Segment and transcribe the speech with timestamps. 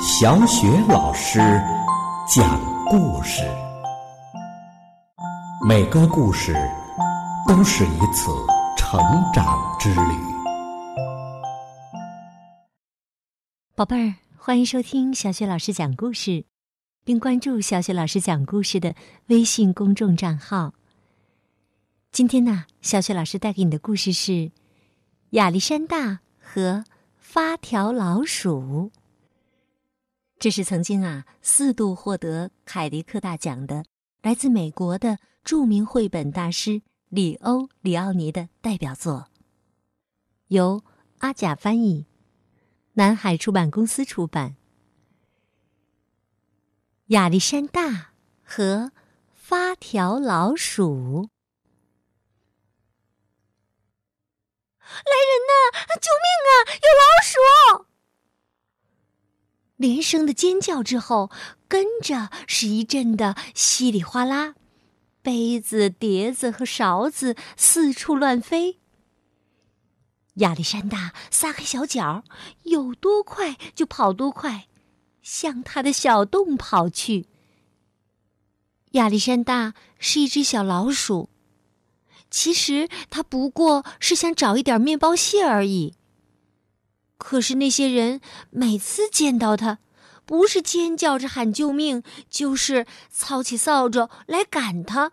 [0.00, 1.38] 小雪老师
[2.28, 3.42] 讲故事，
[5.66, 6.54] 每个故事
[7.48, 8.30] 都是一次
[8.76, 9.00] 成
[9.32, 10.00] 长之旅。
[13.74, 16.44] 宝贝儿，欢迎收听小雪老师讲故事，
[17.04, 18.94] 并关注小雪老师讲故事的
[19.26, 20.74] 微信公众账号。
[22.12, 24.32] 今天呢，小雪老师带给你的故事是
[25.30, 26.84] 《亚历山大和
[27.24, 28.60] 发条老鼠》。
[30.38, 33.86] 这是曾经啊四度获得凯迪克大奖的
[34.20, 39.28] 来自美国的著名绘本大师里欧·里奥尼的代表作，
[40.48, 40.84] 由
[41.20, 42.06] 阿甲翻译，
[42.92, 44.56] 南海出版公司出版。
[47.06, 48.12] 亚历山大
[48.44, 48.92] 和
[49.32, 51.30] 发条老鼠，
[55.04, 55.52] 来人呐！
[56.00, 56.52] 救命啊！
[56.82, 57.86] 有老鼠！
[59.76, 61.30] 连声的尖叫之后，
[61.66, 64.54] 跟着是一阵的稀里哗啦，
[65.20, 68.78] 杯子、碟子和勺子四处乱飞。
[70.34, 72.24] 亚历山大撒开小脚，
[72.62, 74.68] 有多快就跑多快，
[75.22, 77.28] 向他的小洞跑去。
[78.92, 81.28] 亚历山大是一只小老鼠，
[82.34, 85.94] 其实他不过是想找一点面包屑而已。
[87.16, 89.78] 可是那些人每次见到他，
[90.24, 95.12] 不是尖叫着喊救命，就是操起扫帚来赶他。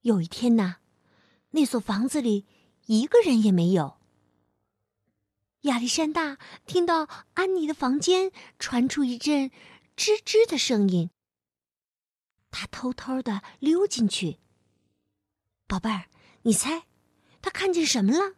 [0.00, 0.76] 有一天呐，
[1.50, 2.46] 那所房子里
[2.86, 3.98] 一个人也没有。
[5.62, 9.50] 亚历山大听到安妮的房间传出一阵
[9.94, 11.10] 吱吱的声音，
[12.50, 14.38] 他偷偷的溜进去。
[15.66, 16.04] 宝贝儿，
[16.42, 16.84] 你猜，
[17.42, 18.34] 他看见什么了？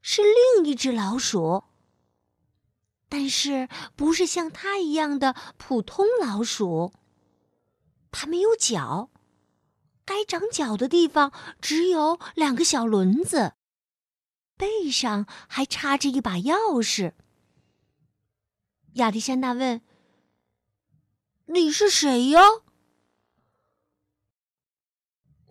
[0.00, 0.22] 是
[0.56, 1.64] 另一只老鼠，
[3.08, 6.92] 但是不是像它一样的普通老鼠。
[8.10, 9.10] 它没有脚，
[10.04, 13.54] 该长脚的地方只有两个小轮子，
[14.56, 17.12] 背上还插着一把钥匙。
[18.94, 19.82] 亚历山大问
[21.46, 22.40] ：“你是谁呀？”“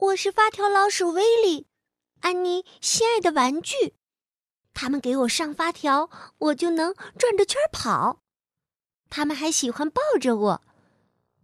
[0.03, 1.65] 我是发条老鼠威利，
[2.19, 3.93] 安妮心爱的玩具。”
[4.73, 6.09] 他们给我上发条，
[6.39, 8.21] 我就能转着圈跑。
[9.09, 10.61] 他们还喜欢抱着我。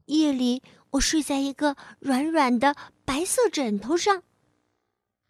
[0.06, 0.62] 夜里，
[0.92, 2.76] 我睡在一个软软的
[3.06, 4.24] 白色枕头上，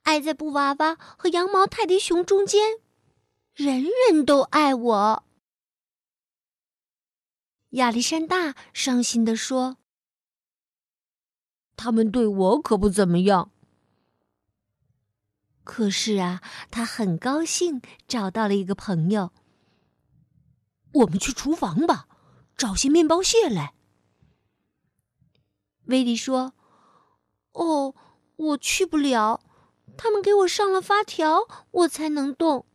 [0.03, 2.79] 挨在布娃娃和羊毛泰迪熊中间，
[3.53, 5.23] 人人都爱我。
[7.71, 9.77] 亚历山大伤心地说
[11.81, 13.51] ：“他们对我可不怎么样。”
[15.63, 19.31] 可是啊，他很高兴找到了一个朋友。
[20.91, 22.07] 我们去厨房吧，
[22.57, 23.75] 找些面包屑来。
[25.85, 26.53] 威利说
[27.53, 27.93] ：“哦，
[28.35, 29.41] 我去不了，
[29.95, 32.65] 他们给我上了发条，我才能动。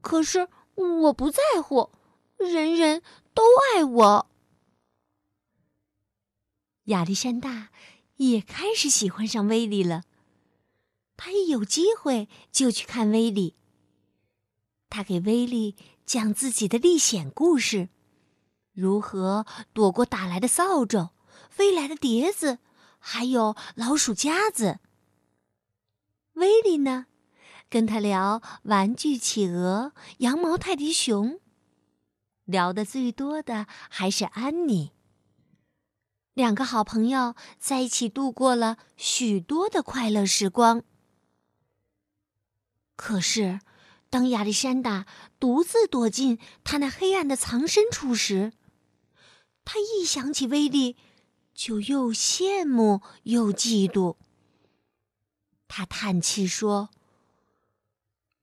[0.00, 1.90] 可是我不在乎，
[2.38, 3.02] 人人
[3.34, 3.42] 都
[3.74, 4.26] 爱我。”
[6.84, 7.68] 亚历山大
[8.28, 10.02] 也开始喜欢上威利了。
[11.16, 13.56] 他一有机会就去看威利。
[14.88, 17.88] 他给威利讲自己的历险故事，
[18.72, 21.10] 如何躲过打来的扫帚、
[21.48, 22.58] 飞来的碟子，
[22.98, 24.80] 还有老鼠夹子。
[26.34, 27.06] 威利呢，
[27.68, 31.40] 跟他聊玩具企鹅、羊毛泰迪熊，
[32.44, 34.92] 聊的最多的还是安妮。
[36.34, 40.82] 两个好朋友在一起度过了许多的快乐时光。
[42.96, 43.60] 可是，
[44.08, 45.06] 当亚历山大
[45.38, 48.52] 独自躲进他那黑暗的藏身处时，
[49.64, 50.96] 他一想起威利，
[51.54, 54.16] 就又羡慕又嫉妒。
[55.66, 56.90] 他叹气说：“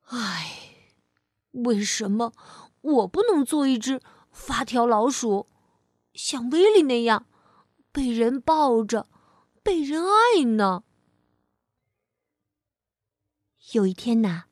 [0.07, 0.75] 唉，
[1.51, 2.33] 为什么
[2.81, 4.01] 我不能做一只
[4.31, 5.47] 发条老鼠，
[6.13, 7.25] 像威利那样，
[7.97, 9.09] 被人抱着，
[9.63, 10.83] 被人爱呢？”
[13.73, 14.43] 有一天呐。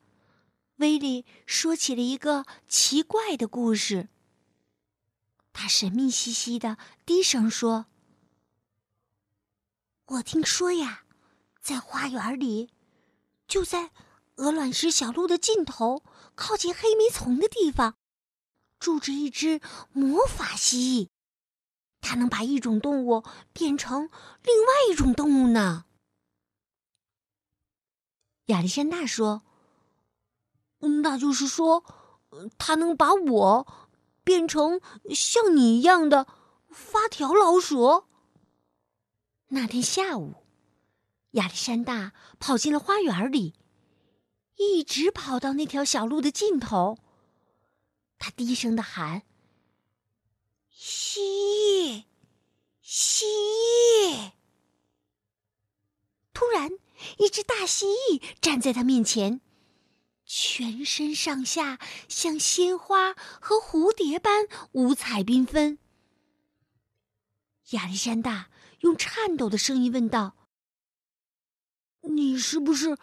[0.77, 4.09] 威利说起了一个奇怪的故事。
[5.53, 7.86] 他神秘兮兮的低声说
[10.18, 11.06] ：“我听说呀，
[11.62, 12.71] 在花园里，
[13.47, 13.92] 就在
[14.38, 16.03] 鹅卵石小路的尽头，
[16.33, 17.95] 靠近黑莓丛的地方，
[18.80, 19.62] 住着一只
[19.94, 21.15] 魔法蜥蜴。
[22.06, 24.10] 它能把一种动物变成
[24.44, 25.86] 另外一种动物呢。”
[28.48, 29.42] 亚历山大说。
[31.02, 31.84] 那就是说，
[32.60, 33.68] 它能把我
[34.24, 34.80] 变成
[35.10, 36.28] 像你一样的
[36.69, 38.04] 发条老鼠。
[39.48, 40.36] 那天下午，
[41.31, 43.56] 亚历山大跑进了花园里，
[44.57, 47.00] 一直跑到那条小路的尽头。
[48.19, 49.24] 他低声的喊
[50.69, 51.65] ：“蜥蜴，
[52.97, 54.31] 蜥蜴！”
[56.33, 56.71] 突然，
[57.18, 59.42] 一只大蜥蜴站在他面前。
[60.25, 61.77] 全身上下
[62.07, 65.77] 像鲜花和蝴蝶般五彩缤纷。
[67.71, 68.50] 亚历山大
[68.80, 70.38] 用颤抖的声音问道
[72.09, 72.97] ：“你是不是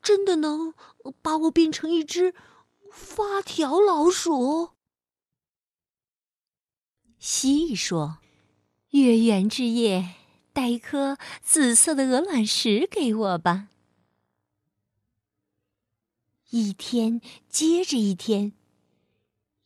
[0.00, 0.72] 真的能
[1.20, 2.32] 把我变成一只
[2.92, 4.70] 发条老鼠？”
[7.18, 8.18] 蜥蜴说
[8.92, 10.14] ：“月圆之夜，
[10.54, 13.68] 带一颗紫色的鹅卵石给我吧。”
[16.50, 18.52] 一天接着一天，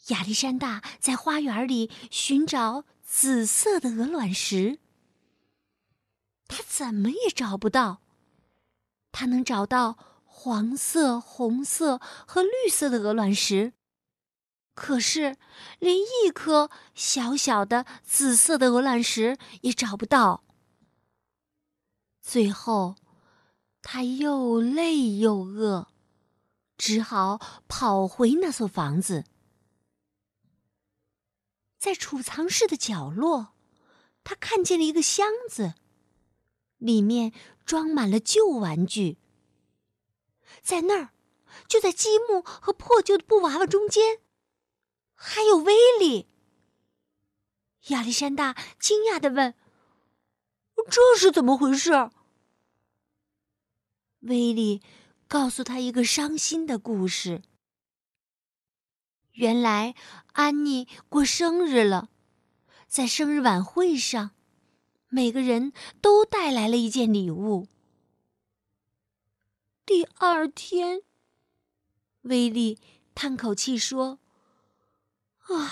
[0.08, 4.78] 亚历山大在花园里寻找紫色的鹅卵石。
[6.46, 8.02] 他怎么也找不到。
[9.10, 13.72] 他能找到黄色、红色和绿色的鹅卵石，
[14.76, 15.36] 可是
[15.80, 20.44] 连一颗小小的紫色的鹅卵石也找不到。
[22.20, 22.94] 最后，
[23.82, 25.88] 他又累又饿。
[26.78, 29.24] 只好跑回那所房子，
[31.78, 33.54] 在储藏室的角落，
[34.22, 35.72] 他看见了一个箱子，
[36.76, 37.32] 里面
[37.64, 39.16] 装满了旧玩具。
[40.60, 41.10] 在那儿，
[41.66, 44.18] 就在积木和破旧的布娃娃中间，
[45.16, 46.28] 还有威力。
[47.88, 49.52] 亚历山大惊讶的问
[50.88, 51.90] ：“这是怎么回事？”
[54.22, 54.80] 威力。
[55.28, 57.42] 告诉他一个伤心的故事。
[59.32, 59.96] 原来
[60.34, 62.10] 安妮过生日了，
[62.86, 64.30] 在生日晚会上，
[65.08, 67.66] 每个人都带来了一件礼物。
[69.84, 71.02] 第二天，
[72.20, 72.78] 威力
[73.16, 74.20] 叹口气说
[75.48, 75.70] ：“唉，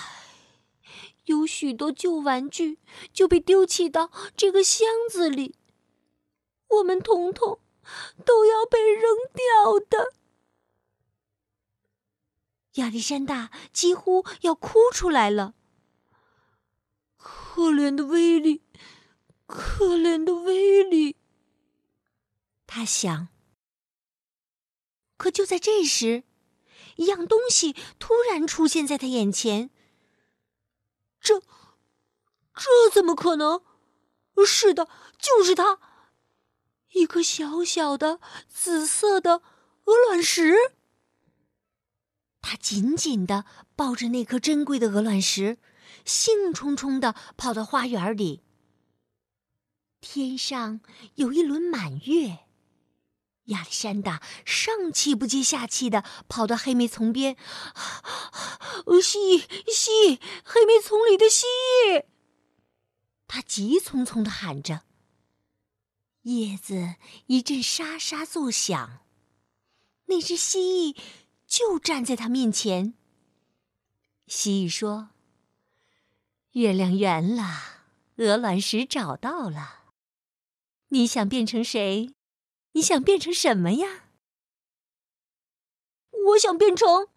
[1.25, 2.79] 有许多旧玩具
[3.13, 5.55] 就被丢弃到这个箱子里，
[6.67, 7.59] 我们统统。”
[8.25, 10.13] 都要被扔掉的。
[12.81, 15.53] 亚历山大几乎要哭出来了。
[17.15, 18.63] 可怜的威利，
[19.45, 21.17] 可怜的威利。
[22.65, 23.27] 他想。
[25.17, 26.23] 可就在这时，
[26.95, 29.69] 一样东西突然出现在他眼前。
[31.19, 31.39] 这，
[32.53, 33.61] 这怎么可能？
[34.45, 34.87] 是的，
[35.17, 35.79] 就是他。
[36.93, 39.41] 一颗小小的紫色的
[39.83, 40.55] 鹅卵石，
[42.41, 43.45] 他紧紧的
[43.75, 45.57] 抱着那颗珍贵的鹅卵石，
[46.05, 48.43] 兴冲冲的跑到花园里。
[49.99, 50.79] 天上
[51.15, 52.45] 有一轮满月，
[53.45, 57.35] 亚历山大上气不接下气的跑到黑莓丛边，
[59.01, 61.45] 蜥蜥，黑莓丛里的蜥
[61.87, 62.05] 蜴，
[63.27, 64.81] 他急匆匆的喊着。
[66.23, 66.95] 叶子
[67.27, 69.01] 一阵沙沙作响，
[70.05, 70.97] 那只蜥蜴
[71.45, 72.95] 就站在他面前。
[74.25, 75.09] 蜥蜴说
[76.53, 77.83] ：“月亮圆了，
[78.15, 79.81] 鹅卵石找到了。
[80.87, 82.14] 你想变成谁？
[82.75, 84.03] 你想变成什么呀？”
[86.27, 87.07] 我想变成……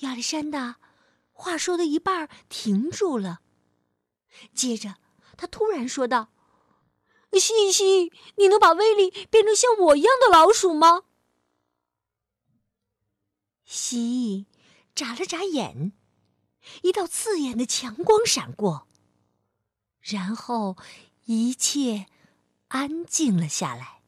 [0.00, 0.78] 亚历山大
[1.32, 3.40] 话说的一半停住了，
[4.54, 4.96] 接着
[5.36, 6.32] 他突然说道。
[7.32, 11.02] 蜥蜴，你能把威力变成像我一样的老鼠吗？
[13.64, 14.46] 蜥蜴
[14.94, 15.92] 眨了眨眼，
[16.82, 18.88] 一道刺眼的强光闪过，
[20.00, 20.78] 然后
[21.26, 22.06] 一切
[22.76, 24.02] 安静了下来。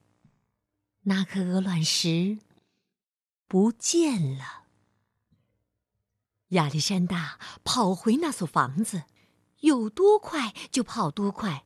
[1.03, 2.39] 那颗鹅卵石
[3.47, 4.67] 不见了。
[6.49, 9.05] 亚历山大跑回那所房子，
[9.61, 11.65] 有多快就跑多快。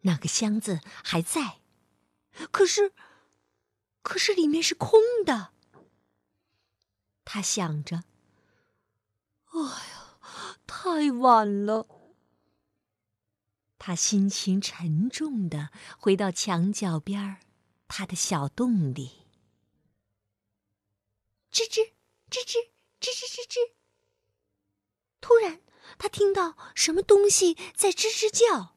[0.00, 1.60] 那个箱子还在，
[2.50, 2.92] 可是，
[4.02, 5.52] 可是里面是空的。
[7.24, 8.04] 他想着
[9.50, 10.16] ：“哎呀，
[10.66, 11.86] 太晚了。”
[13.86, 17.38] 他心情沉重的回到墙角边儿，
[17.86, 19.28] 他的小洞里。
[21.52, 21.92] 吱吱
[22.28, 22.56] 吱吱
[23.00, 23.74] 吱吱吱吱。
[25.20, 25.60] 突然，
[25.98, 28.74] 他听到什么东西在吱吱叫。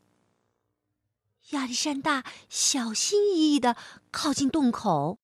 [1.57, 3.75] 亚历山大小心翼翼的
[4.11, 5.17] 靠近洞口。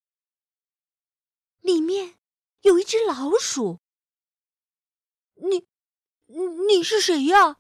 [1.62, 2.15] 里面
[2.62, 3.80] 有一只老鼠。
[5.36, 5.68] 你，
[6.25, 7.60] 你是谁呀？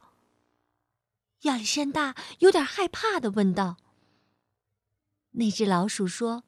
[1.45, 3.77] 亚历山大有点害怕的问道。
[5.31, 6.43] 那只老鼠说：“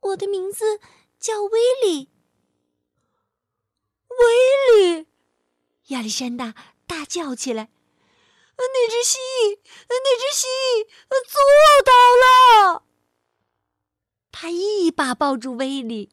[0.00, 0.80] 我的名字
[1.18, 2.10] 叫威利。”
[4.10, 5.06] 威利！
[5.88, 6.54] 亚历山大
[6.86, 7.70] 大叫起来
[8.56, 9.58] ：“那只蜥蜴，
[9.88, 10.86] 那只蜥蜴
[11.28, 11.40] 做
[11.84, 12.84] 到了！”
[14.32, 16.10] 他一把抱住威利，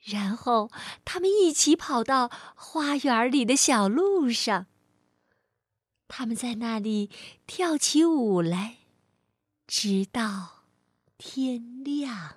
[0.00, 0.70] 然后
[1.04, 4.66] 他们一起跑到花园里的小路上。
[6.16, 7.10] 他们在那里
[7.44, 8.76] 跳起舞来，
[9.66, 10.62] 直到
[11.18, 12.36] 天亮。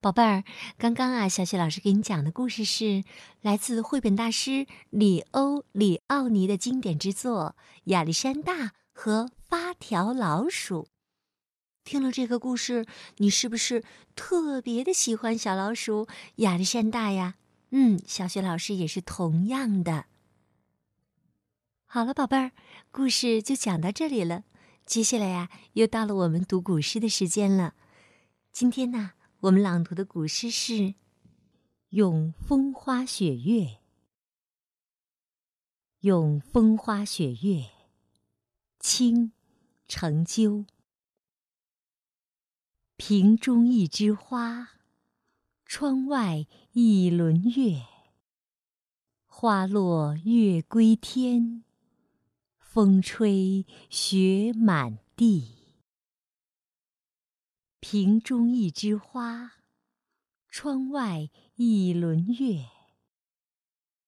[0.00, 0.42] 宝贝儿，
[0.76, 3.04] 刚刚啊，小雪老师给你讲的故事是
[3.42, 10.82] 来自绘本大师里欧·里奥尼的经典之作《亚历山大和发条老鼠》。
[11.84, 12.84] 听了这个故事，
[13.18, 13.84] 你是不是
[14.16, 17.36] 特别的喜欢小老鼠亚历山大呀？
[17.70, 20.06] 嗯，小雪老师也是同样的。
[21.94, 22.50] 好了，宝贝儿，
[22.90, 24.42] 故事就讲到这里了。
[24.84, 27.76] 接下来呀，又到了我们读古诗的时间了。
[28.50, 30.72] 今天呢，我们朗读的古诗是
[31.90, 33.60] 《咏风花雪月》。
[36.00, 37.36] 《咏风花雪月》，
[38.80, 39.30] 清，
[39.86, 40.66] 程鸠。
[42.96, 44.70] 瓶中一枝花，
[45.64, 47.84] 窗外一轮月。
[49.26, 51.62] 花落月归天。
[52.74, 55.76] 风吹雪满地，
[57.78, 59.52] 瓶中一枝花，
[60.48, 62.66] 窗外一轮月。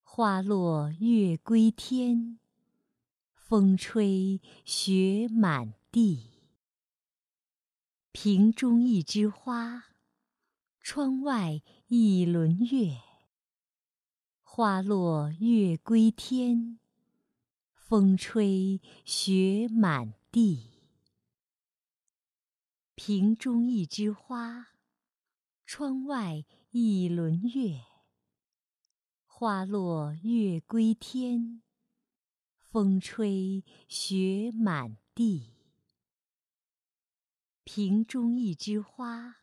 [0.03, 2.41] 花落月归天，
[3.37, 6.31] 风吹雪满地。
[8.11, 9.85] 瓶中一枝花，
[10.81, 12.99] 窗外一轮月。
[14.43, 16.81] 花落月归天。
[17.89, 20.73] 风吹雪满地，
[22.97, 24.71] 瓶中一枝花，
[25.65, 27.85] 窗外一轮月。
[29.25, 31.63] 花落月归天，
[32.59, 35.55] 风吹雪满地。
[37.63, 39.37] 瓶中一枝花，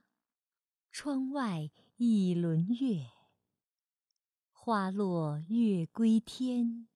[0.92, 3.06] 窗外一轮月。
[4.52, 6.90] 花落月归天。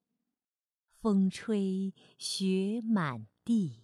[1.00, 3.84] 风吹雪满地，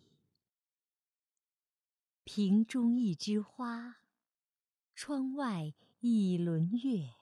[2.23, 3.97] 瓶中一枝花，
[4.95, 7.13] 窗外一轮月。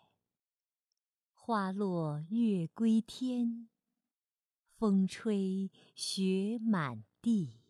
[1.33, 3.67] 花落月归天，
[4.77, 7.61] 风吹雪满地。